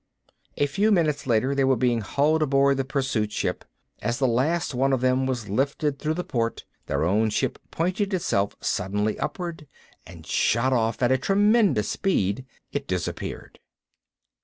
A 0.57 0.65
few 0.65 0.91
minutes 0.91 1.27
later 1.27 1.53
they 1.53 1.63
were 1.63 1.75
being 1.75 2.01
hauled 2.01 2.41
aboard 2.41 2.77
the 2.77 2.83
pursuit 2.83 3.31
ship. 3.31 3.63
As 4.01 4.17
the 4.17 4.25
last 4.25 4.73
one 4.73 4.93
of 4.93 5.01
them 5.01 5.27
was 5.27 5.47
lifted 5.47 5.99
through 5.99 6.15
the 6.15 6.23
port, 6.23 6.65
their 6.87 7.03
own 7.03 7.29
ship 7.29 7.59
pointed 7.69 8.11
itself 8.11 8.55
suddenly 8.59 9.19
upward 9.19 9.67
and 10.07 10.25
shot 10.25 10.73
off 10.73 11.03
at 11.03 11.21
tremendous 11.21 11.87
speed. 11.89 12.47
It 12.71 12.87
disappeared. 12.87 13.59